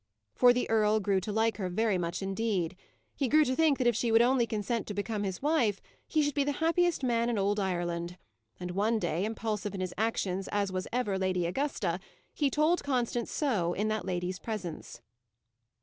[0.33, 2.75] For the earl grew to like her very much indeed.
[3.15, 6.23] He grew to think that if she would only consent to become his wife, he
[6.23, 8.17] should be the happiest man in ould Ireland;
[8.59, 11.99] and one day, impulsive in his actions as was ever Lady Augusta,
[12.33, 15.03] he told Constance so, in that lady's presence.